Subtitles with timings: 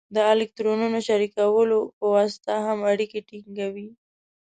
[0.15, 3.89] د الکترونونو شریکولو په واسطه هم اړیکې ټینګوي.